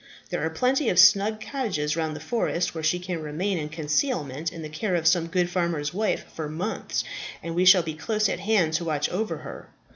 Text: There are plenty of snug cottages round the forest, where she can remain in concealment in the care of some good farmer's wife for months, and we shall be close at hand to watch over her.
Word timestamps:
There 0.31 0.43
are 0.43 0.49
plenty 0.49 0.89
of 0.89 0.97
snug 0.97 1.39
cottages 1.39 1.95
round 1.95 2.15
the 2.15 2.19
forest, 2.19 2.73
where 2.73 2.83
she 2.83 2.97
can 2.97 3.21
remain 3.21 3.59
in 3.59 3.69
concealment 3.69 4.51
in 4.51 4.63
the 4.63 4.67
care 4.67 4.95
of 4.95 5.05
some 5.05 5.27
good 5.27 5.47
farmer's 5.51 5.93
wife 5.93 6.25
for 6.33 6.49
months, 6.49 7.03
and 7.43 7.53
we 7.53 7.65
shall 7.65 7.83
be 7.83 7.93
close 7.93 8.27
at 8.27 8.39
hand 8.39 8.73
to 8.73 8.83
watch 8.85 9.09
over 9.09 9.37
her. 9.45 9.69